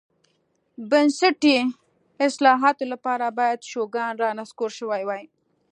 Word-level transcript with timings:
بنسټي 0.89 1.57
اصلاحاتو 2.27 2.83
لپاره 2.93 3.25
باید 3.39 3.67
شوګان 3.71 4.13
رانسکور 4.23 4.71
شوی 4.79 5.03
وای. 5.05 5.23